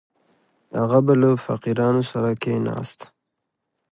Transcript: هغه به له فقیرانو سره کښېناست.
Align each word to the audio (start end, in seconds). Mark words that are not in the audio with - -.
هغه 0.79 0.99
به 1.05 1.13
له 1.21 1.29
فقیرانو 1.45 2.03
سره 2.11 2.29
کښېناست. 2.43 2.99